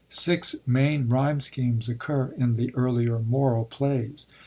[0.09, 4.25] Six main ryme schemes occur in the earlier moral plays.